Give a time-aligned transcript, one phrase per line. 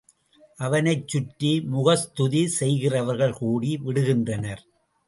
[0.59, 4.63] அவனைச் சுற்றி முகஸ்துதி செய்கிறவர்கள் கூடி விடுகின்றனர்.